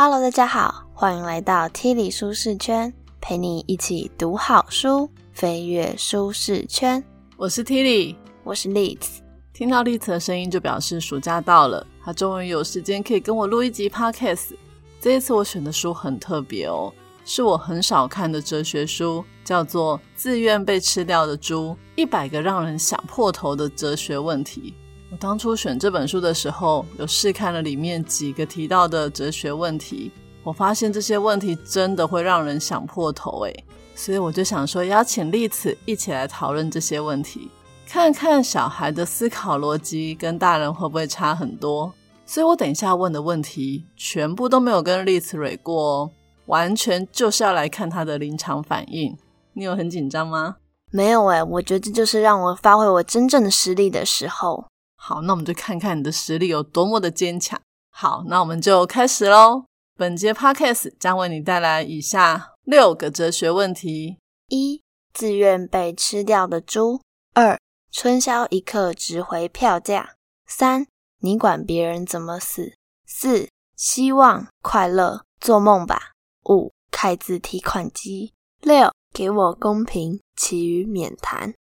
[0.00, 7.02] Hello，大家好，欢迎来到 T 里舒适圈，陪你一起读好书，飞跃舒适圈。
[7.36, 9.18] 我是 T 里，我是 Liz。
[9.52, 14.52] 听到 Liz 的声音，就表示暑假到了，他终于有时间可以跟我录一集 Podcast。
[15.00, 16.94] 这一次我选的书很特别哦，
[17.24, 24.72] 是我很少看的哲学书，叫做《自愿被吃掉的猪：一百个让人想破头的哲学问题》。
[25.10, 30.10] 我当初选这本书的时候，有试看了里面几个提到的哲学问题，
[30.42, 37.50] 我发现这些问题真的会让人想破头诶，所以我就想说邀请丽子一起来讨论这些问题，
[37.86, 41.90] 看看小孩的思考逻辑跟大人会不会差很多。
[42.26, 46.10] 所以我等一下问的问题全部都没有跟丽子蕊过哦，
[46.44, 49.16] 完全就是要来看他的临场反应。
[49.54, 50.56] 你有很紧张吗？
[50.90, 54.66] 没有诶，我觉得这就是让我发挥我真正的实力的时候。
[55.08, 57.58] 好，那我们就看看你的实力有多么的坚强。
[57.90, 59.64] 好，那我们就开始喽。
[59.96, 64.82] 本节 podcast 将为你带来以下六个哲学问题：一、
[65.14, 67.00] 自愿被吃掉的猪；
[67.32, 67.58] 二、
[67.90, 70.10] 春宵一刻值回票价；
[70.46, 70.86] 三、
[71.20, 72.74] 你管别人怎么死；
[73.06, 75.96] 四、希望快乐做梦吧；
[76.50, 81.54] 五、开字提款机；六、给我公平，其余免谈。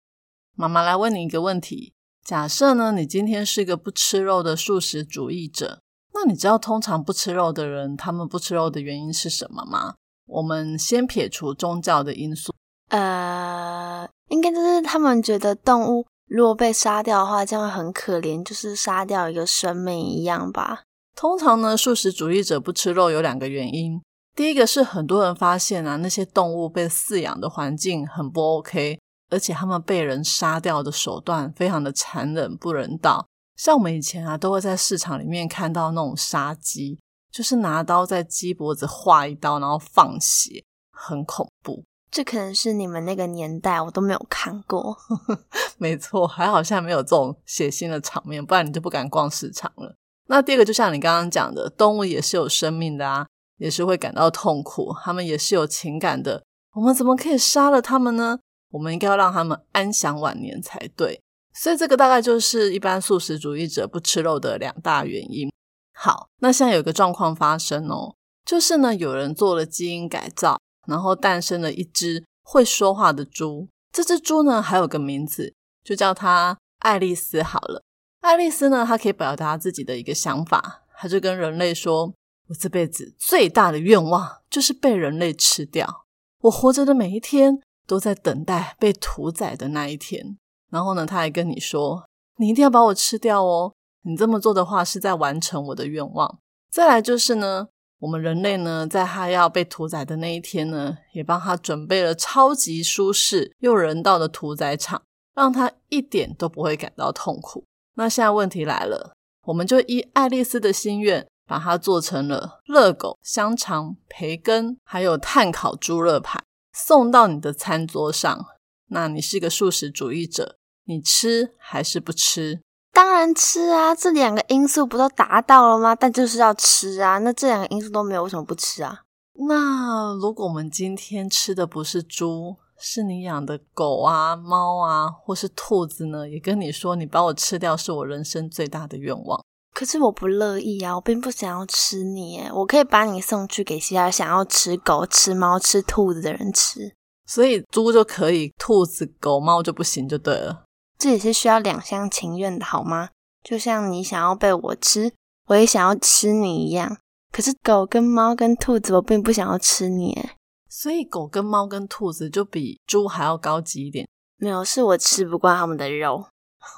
[0.55, 1.93] 妈妈来问你一个问题。
[2.25, 5.79] 假设呢，你今天是个不吃肉的素食主义者，
[6.11, 9.93] 那你知道通常不吃肉的人，他们不吃肉的原因是什么吗？
[10.25, 12.51] 我们先撇除宗教的因素，
[12.89, 20.81] 呃，应该就是他们觉得动物如果被杀掉的话，这样很可怜，就是杀掉一个生命一样吧。
[21.15, 24.01] 通常呢，素食主义者不吃肉有两个原因，
[24.35, 28.99] 第一个是很多人发现啊，那些动物被饲养的环境很不 OK。
[29.29, 36.99] 而且他们被人杀掉的手段非常的残忍不人道，像我们以前啊，都会在市场里面看到那种杀鸡，
[37.31, 41.83] 就是拿刀在鸡脖子划一刀，然后放血，很恐怖。
[42.11, 44.97] 这可能是你们那个年代，我都没有看过。
[45.77, 49.93] 没错，还好现在没有这种血腥的场面，不然你就不敢逛市场了。
[50.27, 53.27] 那第二个，就像你刚刚讲的，动物也是有生命的啊，
[53.57, 56.41] 也是会感到痛苦，他们也是有情感的。
[56.73, 58.39] 我们怎么可以杀了他们呢？
[58.75, 61.21] 我们应该要让他们安享晚年才对，
[61.53, 65.49] 所以这个大概就是一般素食主义者不吃肉的两大原因。
[65.93, 68.13] 好，那现在有一个状况发生哦，
[68.45, 70.59] 就是呢，有人做了基因改造，
[70.89, 73.69] 然后诞生了一只会说话的猪。
[73.93, 77.81] 这只猪呢，还有个名字，就叫它爱丽丝好了。
[78.19, 82.13] 爱丽丝呢，它可以表达自己的一个想法，它就跟人类说
[82.49, 86.05] ：“我这辈子最大的愿望就是被人类吃掉。
[86.41, 90.37] 我活着的每一天。”都在等待被屠宰的那一天。
[90.71, 92.03] 然后呢，他还跟你说
[92.37, 93.73] ：“你一定要把我吃掉哦！
[94.01, 97.67] 你这么做的话，是在完成我的愿望。”再来就是呢，
[97.99, 105.01] 我们人类呢，在他要被屠宰的那一天呢，也帮他准备了超级舒适又人道的屠宰场，
[105.33, 107.63] 让他一点都不会感到痛苦。
[107.95, 109.13] 那现在问题来了，
[109.45, 116.43] 我们就依爱丽丝的心愿，把它做成了热狗、香肠、培根，还有炭烤猪肋排。
[116.75, 118.45] 送到你的餐桌上，
[118.89, 122.61] 那你是一个素食主义者，你吃还是不吃？
[122.91, 123.95] 当然吃啊！
[123.95, 125.95] 这两个因素不都达到了吗？
[125.95, 127.17] 但就是要吃啊！
[127.19, 129.03] 那这两个因素都没有，为什么不吃啊？
[129.47, 136.29] 那如果我们今天吃的不是猪，是你养的狗啊、猫啊，或是兔子呢？
[136.29, 139.43] 也跟你说，你把我吃掉是我人生最大的愿望。
[139.75, 140.95] 可是我不乐意啊！
[140.95, 146.95] 我并不想要吃你，我可以把你送去给其他想要吃狗、吃猫、吃兔子的人吃。
[147.25, 150.63] 所以猪就可以，兔子、狗、猫就不行，就对了。
[150.97, 153.09] 这也是需要两厢情愿的，好吗？
[153.43, 155.11] 就像你想要被我吃，
[155.47, 156.97] 我也想要吃你一样。
[157.33, 160.29] 可是狗跟猫跟兔子，我并不想要吃你。
[160.69, 164.07] 所以狗跟猫跟兔子就比猪还要高级一点。
[164.37, 166.25] 没有，是我吃不惯他们的肉。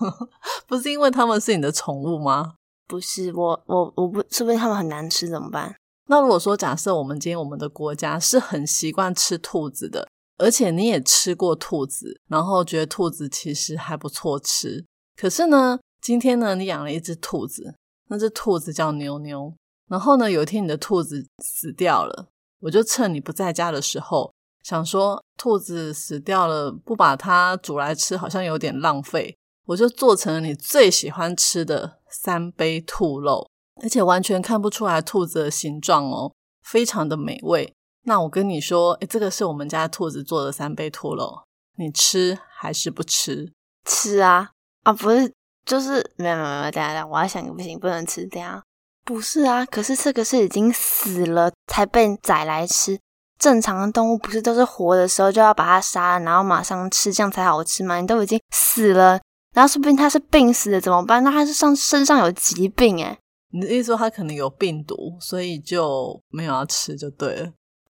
[0.65, 2.55] 不是因为他们是你的宠物吗？
[2.87, 5.75] 不是我，我我不是不是他们很难吃怎么办？
[6.07, 10.07] 那如果说假设我们今天我们的国家是很习惯吃兔子的，
[10.37, 14.85] 而且你也吃过兔子，然后觉得兔子其实还不错吃，
[15.17, 17.75] 可是呢，今天呢你养了一只兔子，
[18.07, 19.53] 那只兔子叫妞妞，
[19.89, 22.27] 然后呢有一天你的兔子死掉了，
[22.61, 24.31] 我就趁你不在家的时候，
[24.63, 29.35] 想说兔子死掉了，不把它煮来吃好像有点浪费。
[29.65, 33.47] 我就做成了你最喜欢吃的三杯兔肉，
[33.81, 36.31] 而且完全看不出来兔子的形状哦，
[36.63, 37.73] 非常的美味。
[38.03, 41.43] 那我跟你说，诶这个是我们家兔子做的三杯兔肉，
[41.77, 43.53] 你吃还是不吃？
[43.85, 44.49] 吃啊！
[44.83, 45.31] 啊，不是，
[45.65, 48.63] 就是没有没有没有，等下等下，我要想个不行，不能吃，等下
[49.05, 52.99] 不是啊，可是这个是已经死了才被宰来吃。
[53.37, 58.01] 正常的动物不是都是活的时候就要把它杀了，然后马上吃，这样才好吃吗？
[58.01, 59.19] 你都已经死了，
[59.53, 61.23] 然后说不定它是病死的怎么办？
[61.23, 63.17] 那它是上身上有疾病诶
[63.51, 67.49] 你的意思说它可能有病毒，所以就没有要吃就对了。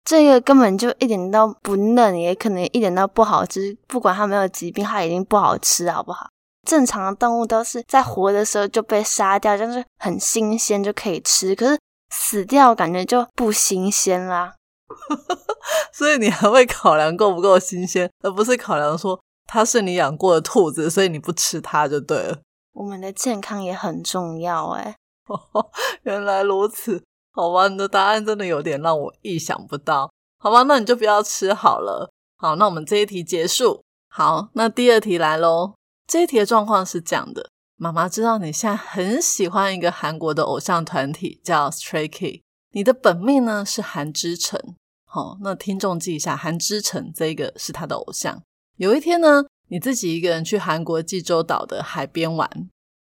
[0.04, 3.76] 这个根本就一点都不嫩，也可能一点都不好吃。
[3.86, 6.26] 不管它没有疾病，它已经不好吃，好不好？
[6.66, 11.54] 正常的动物都是在活的时候就被杀掉，就是很新鲜就可以吃。
[11.54, 11.78] 可是
[12.10, 14.54] 死掉感觉就不新鲜啦。
[15.92, 19.18] 所以你还会考量够不够新鲜，而不是考量说
[19.52, 22.38] 它是你养过的兔子，所以你不吃它就对了。
[22.72, 24.96] 我们的健康也很重要哎。
[26.04, 30.10] 原来如此，好吧，你的答案真的有点让我意想不到。
[30.38, 32.10] 好吧，那你就不要吃好了。
[32.38, 33.84] 好，那我们这一题结束。
[34.08, 35.74] 好，那第二题来喽。
[36.06, 42.40] 这一题的状况是这样的：妈妈知道你现在很喜欢一个韩国的偶像团体，叫 Stray Kids。
[42.70, 44.58] 你的本命呢是韩之成。
[45.04, 48.42] 好，那听众记一下，韩之成这个是他的偶像。
[48.82, 52.50] 有一天呢，你自己一个人去韩国济州岛的海边玩，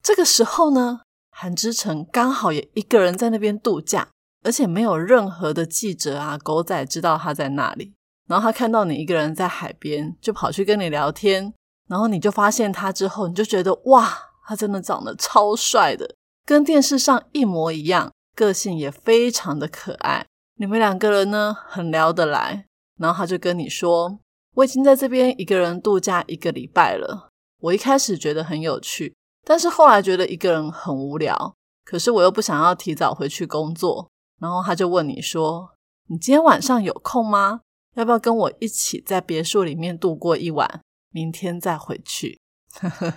[0.04, 1.02] 这个时候呢，
[1.32, 4.08] 韩之成刚好也一个人在那边度假，
[4.44, 7.96] 而且没有任何的记者啊、狗仔知道他在那里。
[8.28, 11.52] 然后他看到你一个人在海边，就跑去跟你聊天。
[11.90, 16.14] 然后你就发现他之后，你就觉得哇，他真的长得超帅的，
[16.46, 20.28] 跟电视上一模一样，个性也非常的可爱。
[20.60, 22.68] 你们两个人呢，很聊得来。
[23.00, 24.20] 然后他就跟你说
[24.56, 27.30] ：“我已经在这边一个人度假一个礼拜了。
[27.60, 29.16] 我一开始觉得很有趣，
[29.46, 31.56] 但是后来觉得一个人很无聊。
[31.84, 34.10] 可是我又不想要提早回去工作。
[34.40, 35.72] 然后他就问你说
[36.10, 37.62] ：‘你今天晚上有空吗？
[37.96, 40.82] 要不要跟我一起在别墅里面度过一晚？’”
[41.14, 42.40] 明天再回去，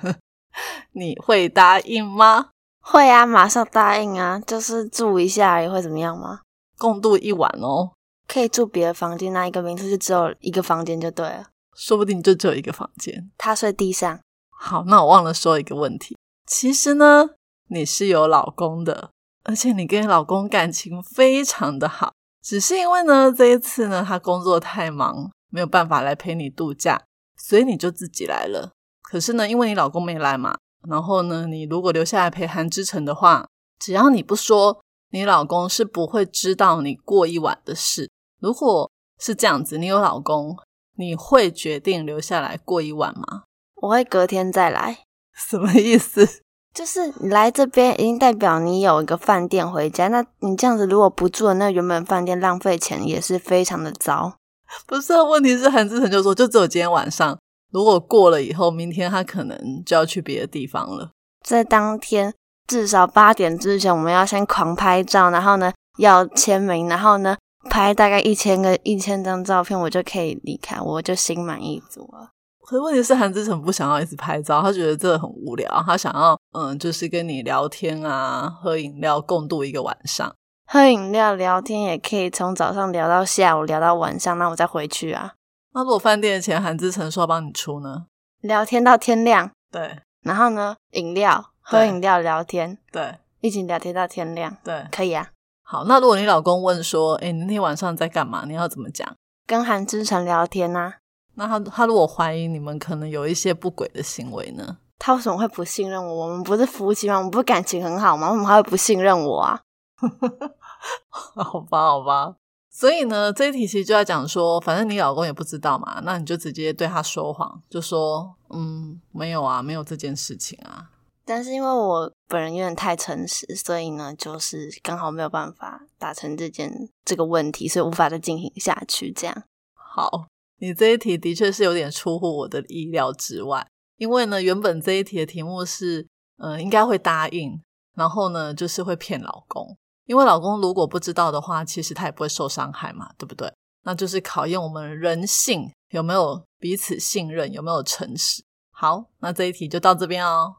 [0.93, 2.51] 你会答应吗？
[2.81, 4.41] 会啊，马上答应啊！
[4.41, 6.41] 就是住一下也会怎么样吗？
[6.77, 7.93] 共度一晚哦，
[8.27, 11.49] 可以住别的房间，那一个民宿就只有一个房间就对了。
[11.75, 14.21] 说不定就只有一个房间，他睡地上。
[14.51, 16.17] 好，那我忘了说一个问题，
[16.47, 17.31] 其实呢，
[17.69, 19.11] 你是有老公的，
[19.45, 22.13] 而且你跟老公感情非常的好，
[22.43, 27.03] 只是因为呢，这一次呢，他工作太忙，没有办法来陪你度假。
[27.37, 28.71] 所以你就自己来了。
[29.03, 30.57] 可是呢，因为你老公没来嘛，
[30.89, 33.47] 然后呢，你如果留下来陪韩之成的话，
[33.79, 34.81] 只要你不说，
[35.11, 38.09] 你老公是不会知道你过一晚的事。
[38.45, 40.55] 如果是这样子，你有老公，
[40.99, 43.45] 你会决定留下来过一晚吗？
[43.77, 44.99] 我会隔天再来。
[45.35, 46.29] 什么意思？
[46.75, 50.09] 就是你来这边，已经代表你有一个饭店回家。
[50.09, 54.35] 那你这样子，如果不住那原本饭店，浪费钱也是非常的糟。
[54.87, 57.39] 不是，问题是韩志成就说，就只有今天晚上。
[57.73, 61.13] 如果过了以后，明天他可能就要去别的地方了。
[61.43, 62.35] 在当天
[62.67, 67.37] 至少八点之前，我们要先狂拍照，然后呢要签名，然后呢
[67.71, 72.31] 拍大概一千个一千张照片，我就可以离开，我就心满意足了。
[72.61, 80.35] 可是问题是，韩志成不想要一直拍照，他觉得这很无聊，他想要嗯，就是跟你聊天啊，喝饮料，共度一个晚上。
[80.67, 85.35] 喝饮料聊天也可以从早上聊到下午，聊到晚上，那我再回去啊。
[85.75, 88.07] 那如果饭店的钱韩志成说要帮你出呢？
[88.41, 89.99] 聊天到天亮，对。
[90.23, 95.29] 然后呢，饮料喝饮料聊天，对，一起聊天到天亮，对，可以啊。
[95.67, 98.45] 好，那如果你老公问说，哎，你那天晚上在干嘛？
[98.47, 99.17] 你要怎么讲？
[99.47, 100.95] 跟韩志成聊天呐。
[101.35, 104.77] 那他他如果怀疑你们可能有一些不轨的行为呢？
[104.99, 106.27] 他为什么会不信任我？
[106.27, 107.17] 我们不是夫妻吗？
[107.17, 108.31] 我们不是感情很好吗？
[108.31, 109.61] 为什么还会不信任我啊？
[111.09, 112.35] 好吧，好吧，
[112.71, 120.91] 所以呢，这一题其实就在讲说，反正你老公也不知道嘛，那你就直接对他说谎，就说，嗯，没有啊，没有这件事情啊。
[121.25, 129.11] 但是因为我本人有点太诚实，所以呢，就是刚好没有办法达成这件这个问题，所以无法再进行下去。
[129.13, 130.27] 这样，好，
[130.59, 133.67] 你这一题的确是有点出乎我的意料之外，
[133.97, 136.07] 因为呢，原本这一题的题目是，
[136.39, 137.61] 嗯，应该会答应，
[137.97, 139.77] 然后呢，就是会骗老公。
[140.07, 143.51] 因为老公如果不知道的话，其实他也不会受伤害嘛，对不对？
[143.85, 148.43] 那就是考验我们人性有没有彼此信任，有没有诚实。
[148.71, 150.57] 好，那这一题就到这边哦。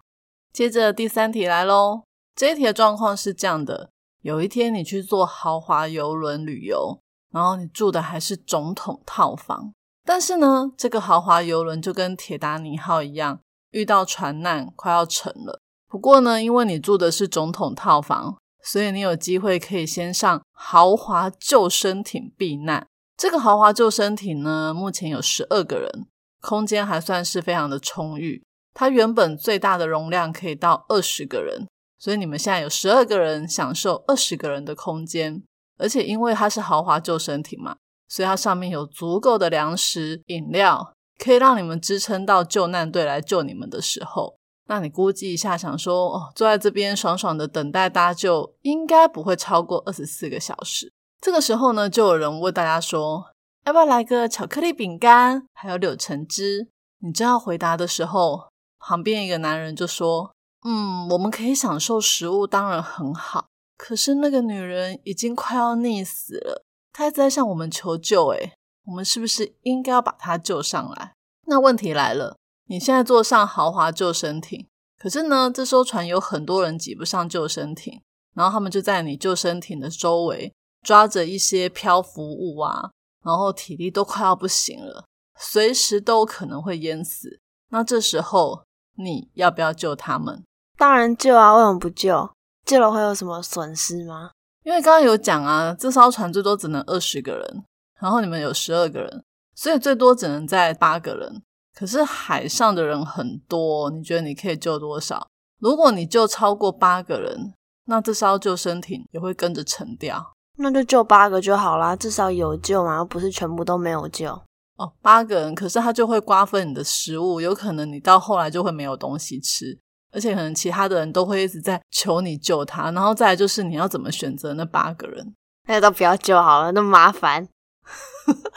[0.55, 2.03] 接着第三题来喽。
[2.33, 3.89] 这一题的状况是这样的：
[4.21, 6.97] 有一天你去坐豪华游轮旅游，
[7.33, 9.73] 然后你住的还是总统套房，
[10.05, 15.59] 但是呢，这个豪华游轮就跟铁达尼号一样，遇到船难，快要沉了。
[15.89, 18.37] 不过呢，因为你住的是总统套房。
[18.63, 22.87] 所以你有机会可以先上豪华救生艇避难。
[23.15, 26.07] 这个豪华救生艇呢，目前有十二个人，
[26.41, 28.41] 空间还算是非常的充裕。
[28.75, 31.65] 它原本最大的容量可以到二十个人，
[31.97, 35.41] 所以你们现在有十二个人享受二十个人的空间，
[35.79, 37.77] 而且因为它是豪华救生艇嘛，
[38.09, 44.35] 所以它上面有足够的粮食、饮料，可以让你们支撑到救难队来救你们的时候。
[44.67, 50.91] 那你估计一下，想说哦，坐在这边爽爽的等待搭救，应该不会超过二十四个小时。
[51.21, 53.25] 这个时候呢，就有人问大家说，
[53.65, 56.67] 要不要来个巧克力饼干，还有柳橙汁？
[56.99, 58.47] 你正要回答的时候，
[58.85, 60.31] 旁边一个男人就说。
[60.67, 63.45] 嗯，我们可以享受食物，当然很好。
[63.77, 68.29] 可是那个女人已经快要溺死了，她一直在向我们求救。
[68.29, 68.53] 诶
[68.85, 71.13] 我们是不是应该要把她救上来？
[71.45, 72.35] 那问题来了，
[72.67, 78.01] 你现在坐上豪华救生艇，可是呢，这艘船有很多人挤不上救生艇，
[78.33, 80.51] 然后他们就在你救生艇的周围
[80.81, 82.89] 抓着一些漂浮物啊，
[83.23, 85.05] 然后体力都快要不行了，
[85.39, 87.39] 随时都可能会淹死。
[87.69, 88.63] 那这时候
[88.95, 90.43] 你要不要救他们？
[90.77, 91.53] 当然救啊！
[91.55, 92.29] 为什么不救？
[92.65, 94.31] 救了会有什么损失吗？
[94.63, 97.63] 因为刚刚有讲啊，这艘船最多只能二十个人，
[98.01, 99.23] 然后你们有十二个人，
[99.55, 101.41] 所以最多只能载八个人。
[101.77, 105.27] 可是海上的人很多，你觉得你可以救多少？
[105.59, 107.53] 如果你救超过八个人，
[107.85, 110.33] 那这艘救生艇也会跟着沉掉。
[110.57, 114.41] 那就救八个就好啦，至少有救嘛，而不是全部都没有救。
[114.77, 119.77] 哦，八个人，可是他就会瓜分你的食物，有可能你到后来就会没有东西吃。
[120.11, 125.35] 而且可能其他的人都会一直在求你救他，然后再来就是你要怎么选择那八个人？
[125.67, 127.45] 那都不要救好了，那么麻烦，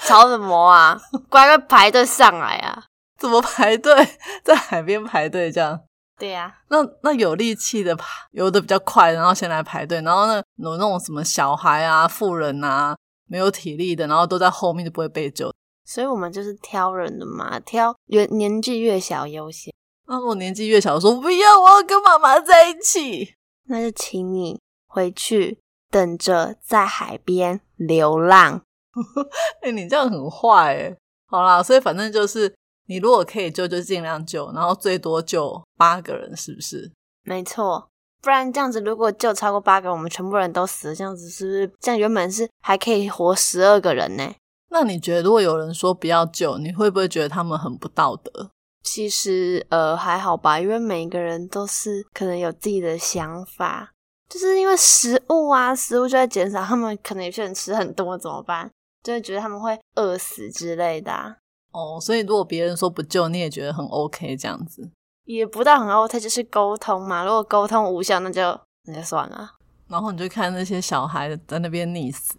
[0.06, 1.00] 吵什么啊？
[1.28, 2.84] 乖乖排队上来啊！
[3.18, 3.92] 怎么排队？
[4.44, 5.80] 在海边排队这样？
[6.16, 6.54] 对呀。
[6.68, 7.96] 那那有力气的
[8.30, 12.96] 游的比较快，然后先来排队，然后呢有那种什么小孩啊、富人啊，
[13.26, 15.52] 没有体力的，然后都在后面就不会被救。
[15.88, 19.72] 所以我们就是挑人的嘛，挑越年纪越小优先。
[20.06, 23.34] 那我年纪越小，说不要，我要跟妈妈在一起。
[23.68, 25.58] 那就请你回去
[25.90, 28.60] 等着，在海边流浪。
[29.62, 30.96] 哎，你这样很坏哎。
[31.26, 32.54] 好啦，所以反正就是，
[32.86, 36.92] 你如果可以救，就尽量救，然后最多救八个人，是不是？
[37.22, 37.88] 没错，
[38.20, 41.72] 不然这样子，如果救超过八个，我们全部人都死了，这样子是不是？
[41.80, 44.34] 这样原本是还可以活十二个人呢。
[44.70, 48.50] 那你觉得，如果有人说不要救，你会不会觉得他们很不道德？
[48.82, 53.92] 其实呃还好吧，因为每一个人都是可能有自己的想法，
[54.28, 58.70] 就是因为食物啊，食物就在减少，他们可能有些人吃很多怎么办？
[59.02, 61.36] 就会觉得他们会饿死之类的。
[61.72, 64.90] 哦，所以如果别人说不救，你也觉得很 OK 这样子？
[65.24, 67.22] 也不到很 OK，就是沟通嘛。
[67.22, 69.50] 如果沟通无效，那就那就算了。
[69.88, 72.34] 然后你就看那些小孩在那边溺死，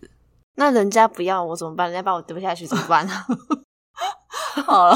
[0.60, 1.90] 那人家不要我怎么办？
[1.90, 3.14] 人家把我丢下去怎么办呢？
[4.68, 4.96] 好了。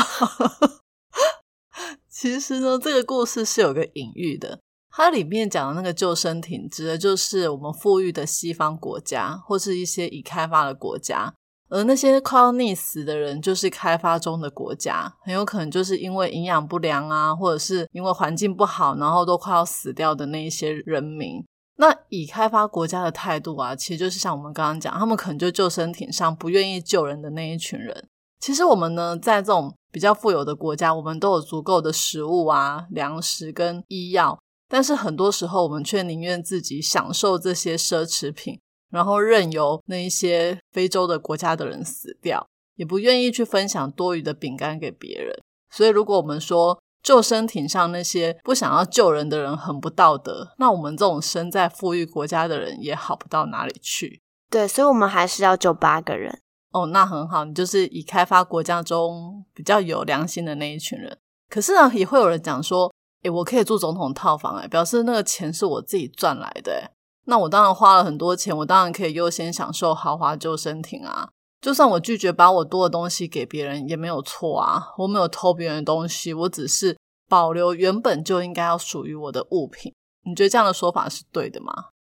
[2.11, 4.59] 其实呢，这个故事是有个隐喻的。
[4.91, 11.33] 它里面讲的那个救生艇，指的就是我们富裕的西方国家，或是一些已开发的国家。
[11.69, 21.43] 而那些快要溺死的人，就是开发中的国家，很有可能就是因为营养不良啊，或者是因为环境不好，然后都快要死掉的那一些人民。
[21.75, 28.07] 那以开发国家的态度啊，其实就是像我们刚刚讲，他们可能就救生艇上不愿意救人的那一群人。
[28.39, 34.37] 其实我们呢，在这种比较富有的国家，我们都有足够的食物啊、粮食跟医药，
[34.67, 38.59] 但是很多时候我们却宁愿自己享受这些奢侈品，
[38.91, 45.35] 然后任由那一些非洲的国家的人死掉，也不愿意去分享多余的饼干给别人。
[45.71, 54.21] 所以，如果我们说救生艇上那些不想要救人的人很不道德，那我们这种身在富裕国家的人也好不到哪里去。
[54.49, 56.39] 对，所以我们还是要救八个人。
[56.71, 61.17] 哦，那很好，你就是以开发国家中比较有良心的那一群人。
[61.49, 62.91] 可是呢，也会有人讲说，
[63.21, 66.91] 诶，我可以住总统套房，诶，表示那个钱是我自己赚来的。
[67.25, 71.29] 那我当然花了很多钱，我当然可以优先享受豪华救生艇啊。
[71.63, 74.83] 就算我拒绝把我多的东西给别人，也没有错啊。
[74.97, 76.97] 我没有偷别人的东西，我只是
[77.29, 79.93] 保留原本就应该要属于我的物品。
[80.25, 81.71] 你觉得这样的说法是对的吗？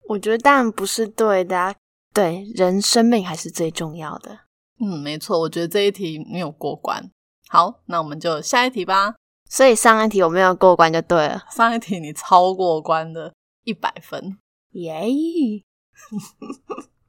[0.09, 1.75] 我觉得当然不是对的。
[2.15, 4.39] 对，人生命还是最重要的。
[4.81, 7.11] 嗯，没错，我觉得这一题没有过关。
[7.49, 9.15] 好，那我们就下一题吧。
[9.51, 11.43] 所以上一题我没有过关就对了。
[11.51, 13.35] 上一题你超过关的，
[13.65, 14.39] 一百分，
[14.71, 15.05] 耶！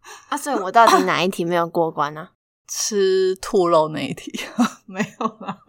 [0.30, 2.30] 啊，所以我到底哪一题没有过关呢？
[2.68, 4.32] 吃兔肉那一题
[4.88, 5.60] 没有啦。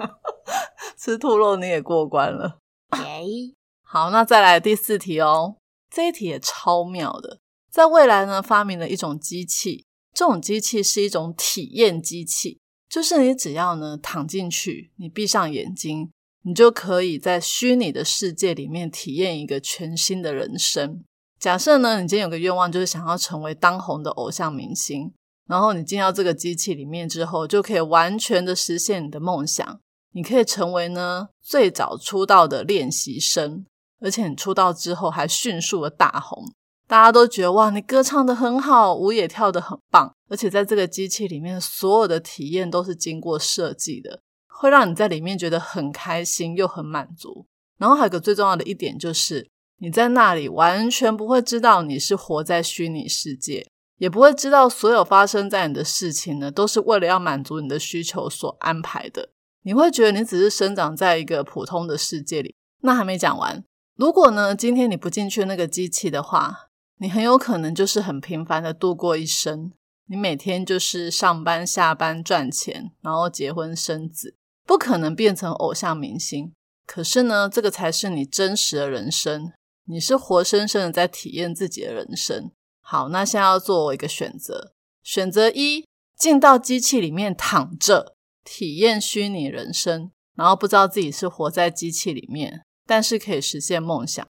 [0.97, 2.59] 吃兔肉你也过关了，
[3.05, 3.55] 耶！
[3.83, 5.57] 好，那再来第四题哦。
[5.91, 7.41] 这一题也超妙的。
[7.71, 16.11] 在未来呢，发明了一种机器，这种机器是一种体验机器，就是你只要呢躺进去，你闭上眼睛，
[16.43, 21.05] 你就可以在虚拟的世界里面体验一个全新的人生。
[21.39, 25.13] 假设呢，你今天有个愿望，就是想要成为当红的偶像明星，
[25.47, 29.79] 然后你进到这个机器里面之后，就可以完全的实现你的梦想。
[30.13, 33.67] 你可以成为呢最早出道的练习生，
[34.01, 36.43] 而且你出道之后还迅速的大红，
[36.89, 47.47] 大家都觉得哇，你歌唱的很好，舞也跳得很棒，而且在这个机器里面，所有的体验都是经过设计的，会让你在里面觉得很开心又很满足。
[47.77, 49.47] 然后还有个最重要的一点就是。
[49.79, 53.67] 你在那里完全不会知道你是活在虚拟世界，
[53.99, 59.31] 也不会知道所有发生在你的事情呢，都是为了要满足你的需求所安排的。
[59.63, 62.55] 你会觉得你只是生长在一个普通的世界里。
[62.83, 63.65] 那还没讲完，
[63.97, 66.69] 如果呢，今天你不进去那个机器的话，
[66.99, 69.73] 你很有可能就是很平凡的度过一生。
[70.09, 76.53] 你每天就是上班、下班赚钱，然后结婚生子，不可能变成偶像明星。
[76.87, 79.53] 可是呢，这个才是你真实的人生。
[79.89, 82.51] 你是活生生的在体验自己的人生。
[82.81, 84.73] 好，那现在要做一个选择。
[85.03, 94.27] 选择一，进到机器里面躺着体验虚拟人生，然后不知道自己是活在机器里面，但是可以实现梦想。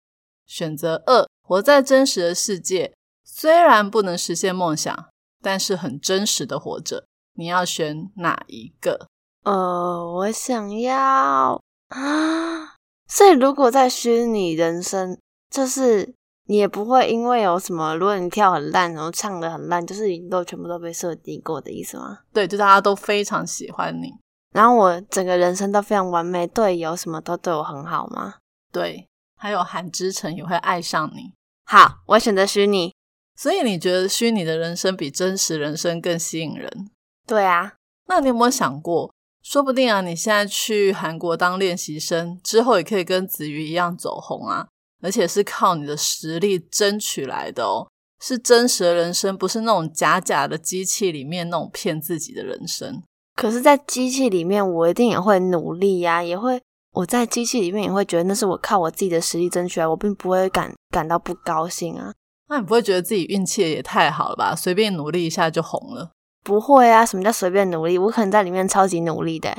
[0.45, 2.93] 选择二，活在真实的世界，
[3.23, 5.09] 虽然不能实现梦想，
[5.41, 7.07] 但是很真实的活着。
[7.33, 9.07] 你要选哪一个？
[9.43, 12.75] 呃，我想要啊。
[13.07, 15.17] 所以如果在虚拟人生。
[15.55, 16.13] 就是
[16.47, 22.19] 你也不会因为有什么，如果你跳很烂，然后唱的很烂，就是都全部都被设定过的意思吗？
[22.33, 24.11] 对，就大家都非常喜欢你，
[24.51, 28.35] 然后我整个人生都非常完美，队友什么都对我很好吗？
[28.73, 29.07] 对，
[29.37, 31.31] 还有韩之城也会爱上你。
[31.65, 32.93] 好，我选择虚拟。
[33.37, 36.89] 所以你觉得虚拟的人生比真实人生更吸引人？
[37.25, 37.75] 对啊。
[38.07, 44.67] 那你有没有想过，说不定啊，你现在去韩国当练习生之后，也可以跟子瑜一样走红啊？
[45.05, 47.87] 而且是靠你的实力争取来的哦，
[48.19, 53.03] 是真实的人生，不是那种假假的机器里面那种骗自己的人生。
[53.35, 56.59] 可是，在机器里面，我一定也会努力呀，也会
[56.93, 62.11] 我在机器里面也会觉得那是我靠我自己的实力争取来，我并不会感感到不高兴啊。
[62.49, 64.55] 那你不会觉得自己运气也太好了吧？
[64.55, 66.09] 随便努力一下就红了？
[66.43, 67.97] 不会啊，什么叫随便努力？
[67.99, 69.49] 我可能在里面超级努力的。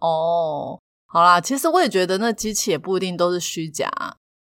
[0.00, 3.90] 哦，好啦，其实我也觉得那机器也不一定都是虚假。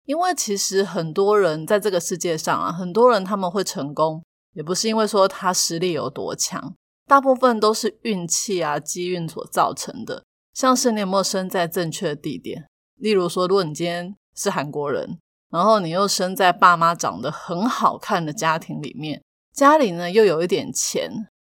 [0.05, 4.23] 因为其实很多人在这个世界上啊，很多人他们会成功，
[4.55, 6.75] 也不是因为说他实力有多强，
[7.07, 10.25] 大部分都是运气啊、机运所造成的。
[10.55, 12.67] 像是你有没有生在正确的地点？
[12.97, 15.19] 例如说，如果你今天是韩国人，
[15.51, 19.23] 然后你又生在爸妈长得很好看的家庭里面，
[19.55, 21.11] 家里呢又有一点钱，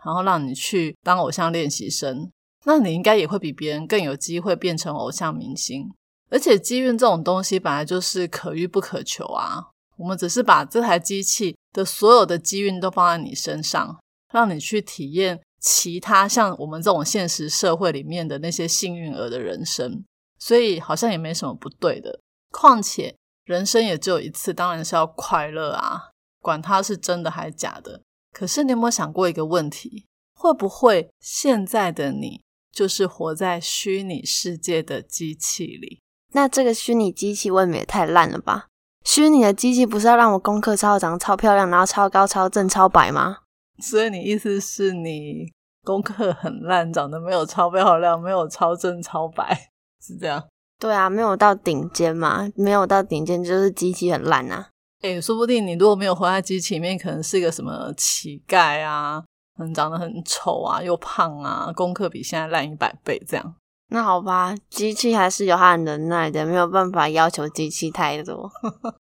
[0.06, 2.30] 然后让你去当偶像练习生，
[2.66, 5.92] 那你应该也会比别人更有机会变成偶像明星。
[6.34, 9.70] 而且机运这种东西本来就是可遇不可求啊！
[9.98, 14.00] 我们只是把这台机器的所有的机运都放在你身上，
[14.34, 20.04] 让你去体验其他像我们这种现实社会里面的那些幸运儿的人生，
[20.40, 22.20] 所以好像也没什么不对的。
[22.50, 23.16] 况且
[23.46, 26.10] 人生也只有一次，当然是要快乐啊，
[26.42, 28.02] 管它是真的还是假的。
[28.32, 30.08] 可是你有没有想过一个问题？
[30.34, 32.42] 会不会现在的你
[32.72, 36.02] 就是活在虚拟世界的机器里？
[36.34, 38.66] 那这个虚拟机器未免也太烂了吧？
[39.06, 43.38] 虚拟的机器不是要让我功课超长、超漂亮，然后超高、超正、超白吗？
[43.80, 45.52] 所以你意思是你
[45.84, 49.70] 功课很烂，长得没有超漂亮，没有超正、超白，
[50.02, 50.42] 是这样？
[50.80, 54.70] 对啊，没有到顶尖嘛，没有到顶尖就是机器很烂啊。
[55.02, 59.22] 诶，说不定你如果没有活在机器里面，可能是一个什么乞丐啊，
[59.58, 63.56] 很长得很丑啊，又胖啊，功课比现在烂一百倍这样。
[63.94, 68.52] 那好吧，机器还是有它的能耐的，没有办法要求机器太多。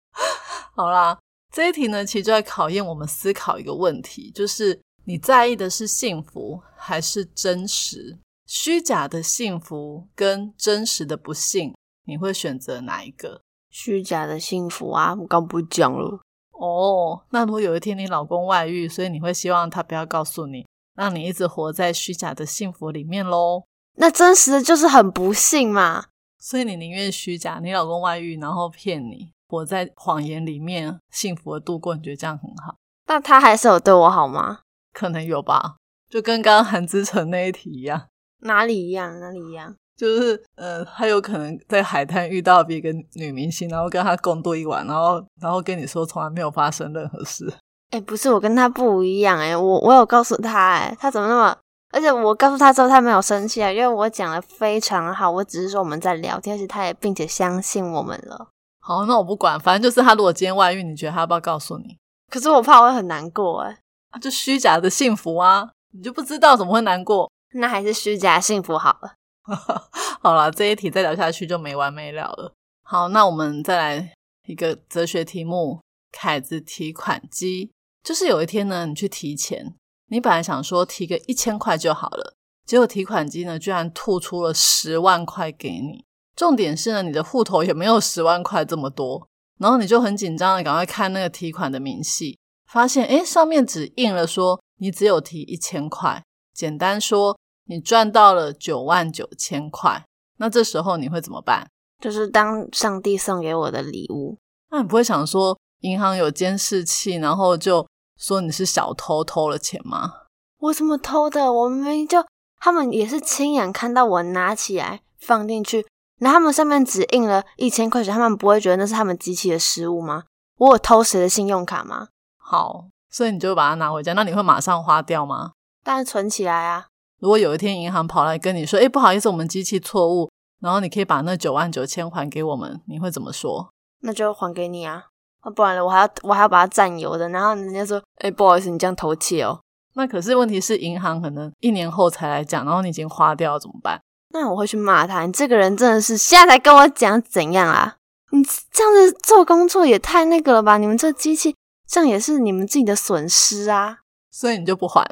[0.72, 1.18] 好啦，
[1.52, 8.16] 这一题呢，其实就在考验我们思考一个问题，就是你在意的是幸福还是真实？
[8.46, 13.40] 虚假的幸福跟真实的不幸，你会选择哪一个？
[13.70, 16.20] 虚假的幸福啊，我刚不讲了。
[16.52, 20.64] 哦，那如果有一天你老公外遇，所以你会希望他不要告诉你，
[20.94, 23.64] 让你一直活在虚假的幸福里面喽？
[24.00, 26.04] 那真实的就是很不幸嘛，
[26.38, 32.76] 所以你宁愿虚假，你老公外遇，然后骗你，活在谎言里面，幸福的度过，你觉得这样很好？
[33.08, 34.60] 那他还是有对我好吗？
[34.92, 35.76] 可能有吧，
[36.08, 38.06] 就跟刚刚韩之城那一题一样。
[38.42, 39.18] 哪里一样？
[39.18, 39.74] 哪里一样？
[39.96, 47.52] 就是呃，他有可能在海滩遇到别个女明星，然后跟他共度一晚，然后然后跟你说从来没有发生任何事。
[47.90, 51.56] 哎，不是，我跟他不一样，哎，我我有告诉他，哎，他怎么那么？
[51.90, 58.50] 而而且我告诉他之后，他没有生气啊，因为我讲的非常好，我只是说我们在聊天，而且他也并且相信我们了。
[58.78, 61.98] 好，那我不管，反正就是他如果今天外遇，你觉得他要不要告诉你？
[62.30, 63.76] 可是我怕我会很难过哎，
[64.10, 67.28] 啊，就虚假的幸福啊，你就不知道怎么会难过？
[67.54, 69.14] 那还是虚假幸福好了。
[70.22, 72.52] 好了，这一题再聊下去就没完没了了。
[72.84, 74.12] 好，那我们再来
[74.46, 75.80] 一个哲学题目：
[76.12, 77.72] 凯子提款机。
[78.04, 79.74] 就是有一天呢，你去提钱，
[80.08, 82.34] 你本来想说提个一千块就好了，
[82.66, 86.04] 结果提款机呢居然吐出了十万块给你。
[86.34, 92.38] 重点是呢，你的户头也没有十万块这么多，然后你就很紧张的赶快看那个提款的明细，
[92.70, 96.22] 发现诶上面只印了说你只有提一千块，
[96.54, 100.04] 简单说你赚到了九万九千块。
[100.38, 101.68] 那这时候你会怎么办？
[102.00, 104.38] 就是当上帝送给我的礼物。
[104.70, 107.84] 那你不会想说银行有监视器，然后就
[108.18, 110.12] 说你是小偷偷了钱吗？
[110.58, 111.52] 我怎么偷的？
[111.52, 112.24] 我明明就
[112.60, 115.86] 他们也是亲眼看到我拿起来放进去。
[116.20, 120.24] 那他们上面只印了一千块钱，他们不会觉得那是他们机器的失误吗？
[120.58, 122.08] 我有偷谁的信用卡吗？
[122.36, 124.12] 好，所以你就把它拿回家。
[124.14, 125.52] 那你会马上花掉吗？
[125.84, 126.86] 当然存起来啊。
[127.20, 130.28] 如果有一天银行跑来跟你说：“哎，不好意思，我们机器错误，
[130.60, 133.72] 然后你可以把那九万九千还给我们。”你会怎么说？
[134.00, 135.06] 那就还给你啊，
[135.54, 137.28] 不然了我还要我还要把它占有的。
[137.28, 139.60] 然后人家说：“哎，不好意思，你这样偷窃哦。”
[139.94, 144.00] 那可是问题是银行可能一年后才来讲，然后你已经花掉怎么办？
[144.30, 147.96] 那我会去骂他，你这个人真的是现在才跟我讲怎样啊？
[148.30, 150.76] 你这样子做工作也太那个了吧？
[150.76, 151.56] 你们这机器
[151.88, 154.00] 这样也是你们自己的损失啊！
[154.30, 155.02] 所以你就不还？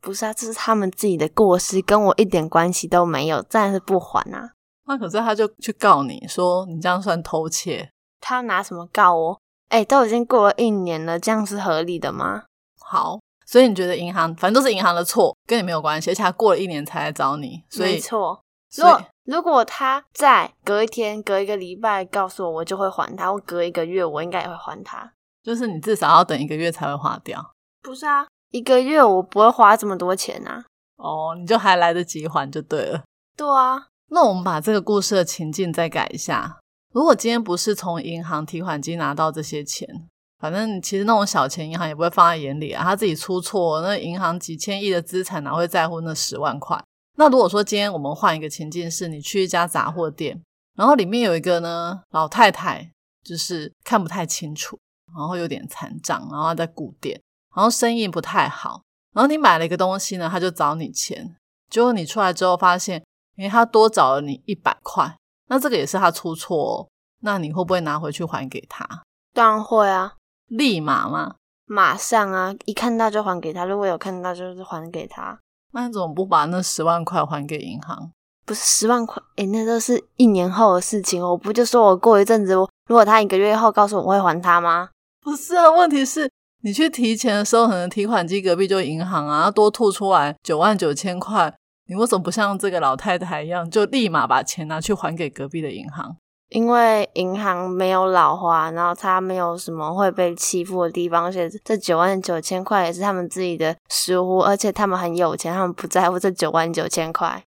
[0.00, 4.50] 不是啊，这是他们自己的过失，跟我一点关系都没有，自然是不还啊。
[4.86, 9.40] 那可是他就去告你说你这样算偷窃，他拿什么告我？
[9.68, 12.44] 哎，都已经过了一年了，这样是合理的吗？
[12.80, 18.40] 好，所以你觉得银行反正都是银行的错，跟你没有关系，而且他过了一年才来找你，所以没错。
[18.74, 25.12] 如果如果他在隔一天、隔一个礼拜告诉我，我就会还他；或隔一个月，我应该也会还他。
[25.42, 27.54] 就是你至少要等一个月才会花掉。
[27.82, 30.64] 不是啊，一个月我不会花这么多钱啊。
[30.96, 33.02] 哦，你就还来得及还就对了。
[33.36, 36.58] 对啊，那我们把这个故事的情境再改一下。
[36.92, 42.82] 如果今天不是从银行提款机拿到这些钱，反正其实那种小钱银行也不会放在眼里啊。
[42.82, 46.82] 他自己出错，那银行几千亿的资产哪会在乎那十万块？
[47.16, 50.40] 那如果说今天我们换一个情境，是你去一家杂货店，
[50.76, 52.92] 然后里面有一个呢老太太，
[53.24, 54.78] 就是看不太清楚，
[55.16, 57.20] 然后有点残障，然后在顾店，
[57.54, 61.36] 然后生意不太好，然后你买了一个东西呢，他就找你钱，
[61.68, 65.17] 结果你出来之后发现，因为他多找了你一百块，
[65.48, 66.88] 那这个也是他出错，哦，
[67.22, 68.86] 那你会不会拿回去还给他？
[69.34, 70.14] 当然会啊，
[70.46, 71.34] 立马吗？
[71.66, 75.38] 马上啊，一看到就还给他，如果有看到就是还给他。
[75.72, 78.10] 那你怎么不把那十万块还给银行？
[78.46, 81.22] 不是十万块，诶那都是一年后的事情。
[81.22, 84.88] 我不就说我过一阵子，如果他一个月后告诉我会还他吗？
[85.20, 86.30] 不是啊，问题是
[86.62, 91.54] 你去提钱的时候，可能提款机隔壁就银行啊，多吐出来九万九千块，
[91.88, 96.16] 你为什么不像这个老太太一样，就立马把钱拿去还给隔壁的银行？
[96.50, 107.42] 因为银行没有老花，然后他没有什么会被欺负的地方，而且这九万九千块也是他们自己的失误，而且他们很有钱，他们不在乎这九万九千块，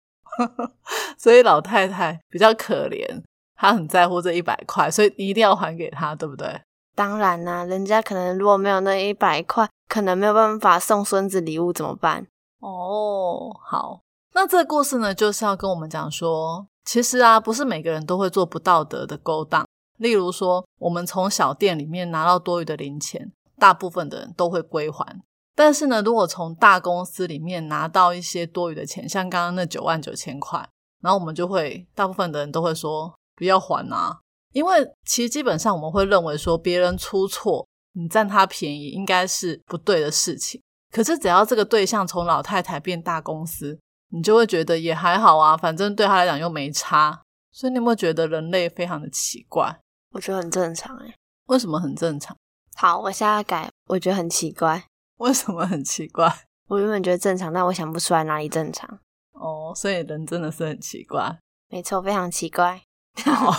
[1.18, 3.22] 所以老太太比较可怜，
[3.56, 6.62] 她很在乎这一百块，所以你一定要还给她，对不对？
[6.96, 12.26] 当然啦，人家可能如果没有那一百块，可能没有办法送孙子礼物，怎么办？
[12.62, 14.02] 哦，好，
[14.40, 16.68] 那这个故事呢，就是要跟我们讲说。
[16.86, 19.68] 其实啊，不是每个人都会做不道德的勾当。
[19.98, 25.20] 例如说，我们从小店里面拿到多余的零钱，大部分的人都会归还。
[25.56, 30.60] 但是呢，如果从大公司里面拿到一些多余的钱，像刚刚那九万九千块，
[31.02, 34.20] 然后我们就会大部分的人都会说不要还啊，
[34.54, 40.62] 因为其实基本上我们会认为说别人出错，你占他便宜应该是不对的事情。
[40.92, 43.78] 可是只要这个对象从老太太变大公司，
[44.10, 49.80] 你就会觉得也还好啊，反正对他来讲又没差，所以你有没有觉得人类非常的奇怪？
[50.12, 51.14] 我觉得很正常哎。
[51.48, 52.36] 为什么很正常？
[52.76, 54.84] 好，我现在改，我觉得很奇怪。
[55.18, 56.32] 为什么很奇怪？
[56.68, 59.00] 我原本觉得正常，但我想不出来哪里正常。
[59.34, 61.40] 哦，所以人真的是很奇怪。
[61.70, 62.82] 没错，非常奇怪。
[63.26, 63.52] 好，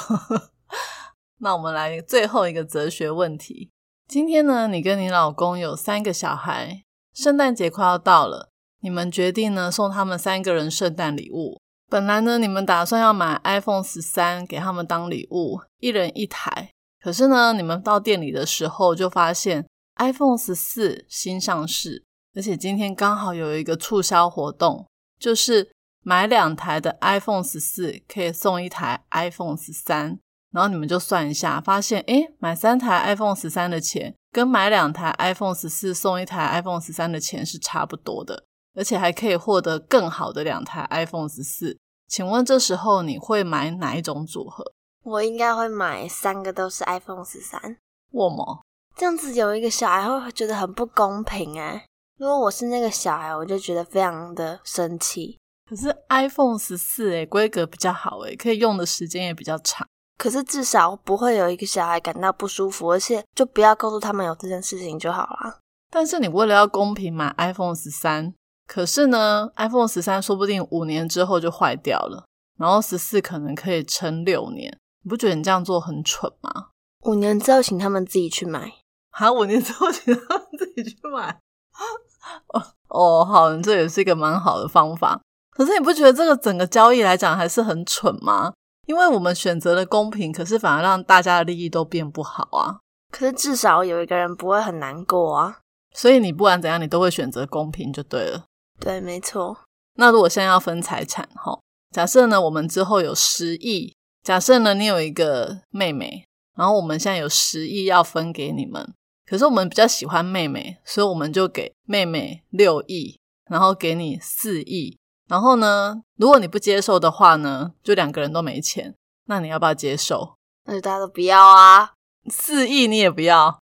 [1.40, 3.70] 那我们来最后一个哲学问题。
[4.06, 8.50] 今天呢，你跟你老公有三个小孩，圣诞节快要到了。
[8.80, 11.60] 你们决定呢送他们三个人圣诞礼物。
[11.88, 16.70] 本来呢你们打算要买 iPhone 十三给他们当礼物，一人一台。
[17.00, 24.86] 可是呢你们到店里的时候就发现 iPhone 十四新上市，而且今天刚好有一个促销活动，
[25.18, 25.70] 就是
[26.04, 30.18] 买两台的 iPhone 十四可以送一台 iPhone 十三，
[30.52, 38.44] 然后你们就算一下，发现诶，买三台 iPhone 十三的钱跟买两台 iPhone 十四送一台 iPhone 十三的钱是差不多的，
[38.78, 41.76] 而且还可以获得更好的两台 iPhone 十四。
[42.06, 44.64] 请问这时候你会买哪一种组合？
[45.02, 47.76] 我应该会买三个都是 iPhone 十三。
[48.12, 48.62] 我么，
[48.96, 51.84] 这样子有一个小孩会觉得很不公平哎。
[52.18, 55.38] 如果我是那个小孩，我就觉得非常的生气。
[55.68, 59.86] 可是 iPhone 十四诶，规格比较好诶，可以用的时间也比较长。
[60.16, 65.58] 可是至少不会有一个小孩感到不舒服，而且就不要告诉他们有这件事情就好了。
[65.90, 68.34] 但是你为了要公平买 iPhone 十三，
[68.68, 72.26] 可是呢，iPhone 十三说不定五年之后就坏掉了，
[72.58, 74.78] 然后十四可能可以撑六年。
[75.02, 76.68] 你不觉得你这样做很蠢吗？
[77.04, 78.70] 五年之后请他们自己去买。
[79.10, 81.40] 好，五年之后请他们自己去买。
[82.52, 85.18] 哦哦，好，这也是一个蛮好的方法。
[85.50, 88.52] 可是你不觉得这个整个交易来讲还是很蠢吗？
[88.86, 92.78] 因为我们选择了公平，可是反而让大家的利益都变不好啊。
[93.10, 95.58] 可是至少有一个人不会很难过啊。
[95.94, 98.44] 所以你不管怎样，你都会选择公平就对了。
[98.88, 99.54] 对，没错。
[99.96, 106.24] 那如果现在要分财产，哈，假设呢，我们之后有十亿，假设呢，你有一个妹妹，
[106.56, 108.94] 然后我们现在有十亿要分给你们。
[109.26, 113.20] 可是我们比较喜欢妹妹，所以我们就给妹妹六亿，
[113.50, 114.96] 然后给你四亿。
[115.28, 118.94] 然后呢，如果你不接受的话呢，就两个人都没钱。
[119.26, 120.36] 那你要不要接受？
[120.64, 121.92] 那就大家都不要啊！
[122.30, 123.58] 四亿你也不要？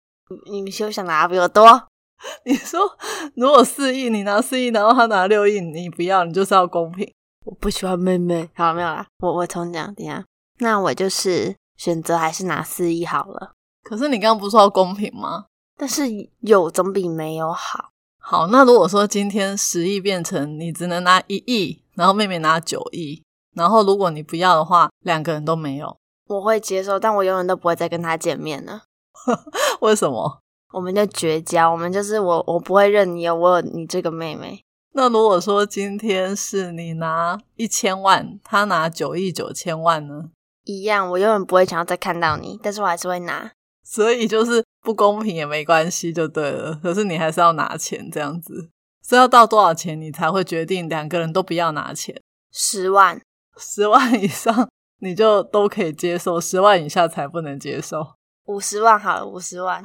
[0.48, 1.88] 你们休想拿比我多？
[2.44, 2.81] 你说
[3.35, 7.12] 如果四亿你拿四亿，然后他拿六亿，你不要，你就是要公平。
[7.44, 8.48] 我不喜欢妹妹。
[8.55, 10.24] 好，没有啦，我我重讲，等下。
[10.59, 13.52] 那我就是选择还是拿四亿好了。
[13.83, 15.44] 可是你刚刚不是说要公平吗？
[15.79, 16.05] 但是
[16.40, 17.90] 有总比没有好。
[18.18, 23.22] 好，那如果说今天十亿变成你只能拿一亿，然后妹妹拿九亿，
[23.55, 28.83] 然后如果你不要的话，两个人都没有，我会接受，但我永远都不会再跟他见面了。
[29.81, 30.40] 为什么？
[30.72, 34.62] 我们就绝交，我们就是我，我不会认你有我有你这个妹妹。
[34.92, 40.31] 那如果说今天是你拿一千万，他拿九亿九千万呢？
[40.64, 43.52] 一样，我永远不会想要再看到你，但是我还是会拿。
[43.85, 46.74] 所以就是不公平也没关系，就对了。
[46.83, 48.68] 可是你还是要拿钱，这样子
[49.07, 52.20] 是要到多少钱你才会决定两个人都不要拿钱？
[52.50, 53.20] 十万，
[53.57, 54.68] 十万以上
[55.00, 58.14] 你就都可以接受，十万以下才不能接受。
[58.46, 59.85] 五十万好了，五十万，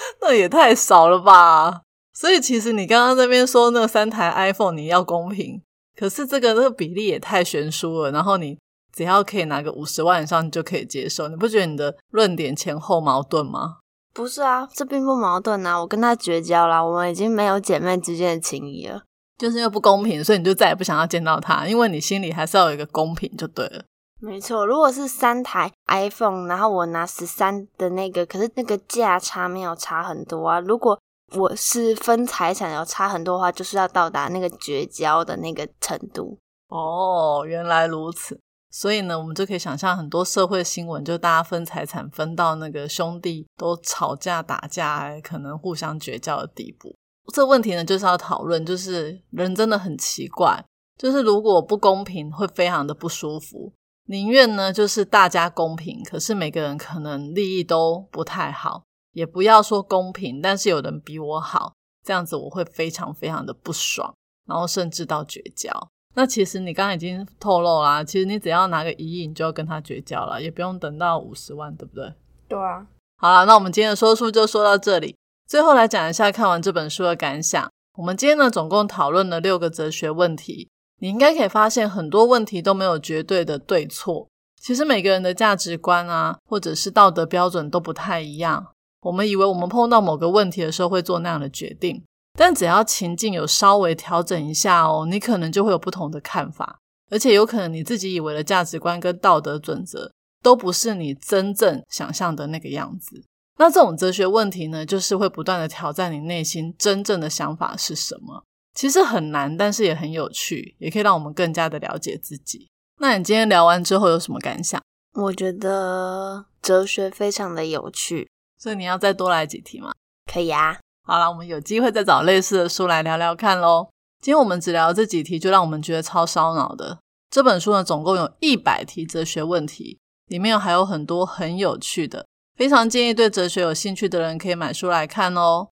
[0.22, 1.82] 那也太少了吧？
[2.14, 5.62] 所以其实你刚刚那边说那三台 iPhone 你要公平，
[5.96, 8.10] 可是这个那个比例也太悬殊了。
[8.10, 8.58] 然后你。
[8.90, 11.28] 只要可以拿个五十万以上，你就可以接受。
[11.28, 13.76] 你不觉得你的论点前后矛盾吗？
[14.12, 15.78] 不是啊，这并不矛盾啊。
[15.78, 19.02] 我跟他绝交了，我们已经没有姐妹之间的情谊了。
[19.36, 23.84] 就是因为不公平，所以你就再也不想要见到他，因为你心里还是要有一个公平就对了。
[24.20, 30.58] 没错，如果是三台 iPhone，然后我拿十三的那个，可是那个价差没有差很多啊。
[30.58, 30.98] 如果
[31.36, 36.36] 我是分财产有差很多的话，就是要到达那个绝交的那个程度。
[36.68, 38.38] 哦，原来如此。
[38.70, 46.94] 所以呢，我们就可以想象很多社会新闻，就大家分财产分到那个兄弟都吵架打架，可能互相绝交的地步。
[47.32, 50.62] 这问题呢，就是要讨论，就是人真的很奇怪，
[50.98, 53.72] 就是如果不公平，会非常的不舒服。
[54.10, 64.14] 宁愿呢，就是大家公平，可是每个人可能利益都不太好，也不要说公平，但是有人比我好，这样子我会非常非常的不爽，
[64.46, 65.70] 然后甚至到绝交。
[66.14, 72.14] 那其实你刚刚已经透露啦，其实你只要拿个一亿，你就要跟他绝交了，也不用等到五十万，对不对？
[72.48, 72.86] 对啊。
[73.18, 75.14] 好了，那我们今天的说书就说到这里。
[75.46, 77.70] 最后来讲一下看完这本书的感想。
[77.98, 80.70] 我们今天呢，总共讨论了六个哲学问题。
[80.98, 84.28] 你应该可以发现，很多问题都没有绝对的对错。
[84.60, 88.66] 其实每个人的价值观啊，或者是道德标准都不太一样。
[89.02, 92.02] 我们以为我们碰到某个问题的时候会做那样的决定。
[92.36, 96.78] 但只要情境有稍微调整一下哦，你可能就会有不同的看法，
[97.10, 103.24] 而且有可能你自己以为的价值观跟道德准则都不是你真正想象的那个样子。
[103.58, 108.44] 那这种哲学问题呢，就是会不断的挑战你内心真正的想法是什么。
[108.78, 112.70] 其实很难，但是也很有趣，也可以让我们更加的了解自己。
[113.00, 114.80] 那你今天聊完之后有什么感想？
[115.14, 119.90] 我觉得哲学非常的有趣，所以你要再多来几题吗？
[120.32, 120.78] 可以啊。
[121.02, 123.88] 好了，我们有机会再找类似的书来聊聊看喽。
[124.22, 127.00] 今天我们只聊这几题，就让我们觉得超烧脑的。
[127.32, 135.70] 这本书呢，总共有一百题哲学问题，里面还有很多很有趣的，非常建议对哲学有兴趣的人可以买书来看哦。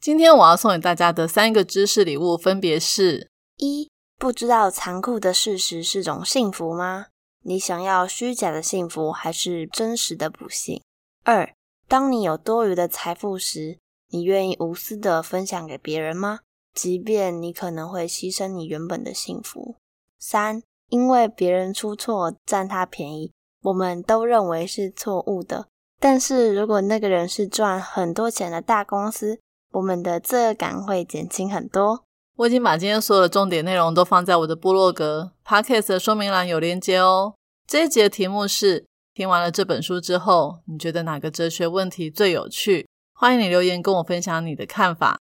[0.00, 7.06] 今天我要送给大家的三个知识礼物，分别是：一、不知道残酷的事实是种幸福吗？
[7.42, 10.80] 你想要虚假的幸福，还是真实的不幸？
[11.24, 11.52] 二，
[11.88, 13.78] 当你有多余的财富时，
[14.10, 16.40] 你愿意无私的分享给别人吗？
[16.72, 19.74] 即便你可能会牺牲你原本的幸福。
[20.20, 23.32] 三，因为别人出错占他便宜，
[23.62, 25.66] 我们都认为是错误的。
[25.98, 29.40] 但是如果那个人是赚很多钱的大公司，
[29.72, 32.04] 我们的罪恶感会减轻很多。
[32.36, 37.34] 我已经把今天所有的重点内容都放在我的部落格 podcast 的说明栏有连接哦。
[37.66, 42.86] 这一集的题目是：听完了这本书之后，你觉得哪个哲学问题最有趣？
[43.12, 45.18] 欢迎你留言跟我分享你的看法。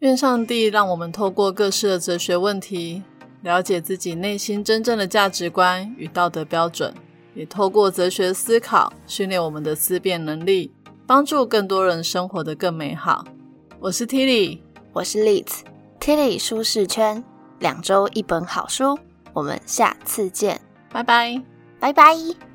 [0.00, 3.02] 愿上帝让我们透过各式的哲学问题，
[3.42, 6.92] 了解自己内心真正的价值观与道德标准，
[7.34, 10.72] 也透过哲学思考训练我们的思辨能力，
[11.06, 13.24] 帮助更多人生活得更美好。
[13.80, 14.58] 我是 Tilly，
[14.92, 17.22] 我是 Liz，Tilly 舒适圈，
[17.60, 18.98] 两周一本好书，
[19.32, 20.60] 我们下次见，
[20.90, 21.40] 拜拜。
[21.78, 22.47] 拜拜。